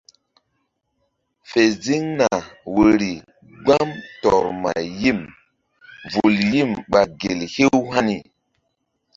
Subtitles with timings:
[1.49, 2.27] Fe ziŋ na
[2.73, 3.11] woyri
[3.63, 3.89] gbam
[4.21, 5.19] tɔr ma yim
[6.11, 8.17] vul yim míɓa gel hew hani.